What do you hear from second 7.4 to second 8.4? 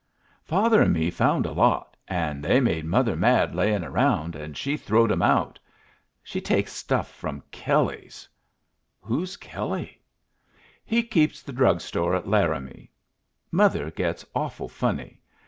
Kelley's."